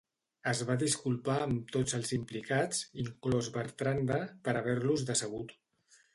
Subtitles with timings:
[0.51, 5.57] Es va disculpar amb tots els implicats, inclòs Bertrande, per haver-los decebut.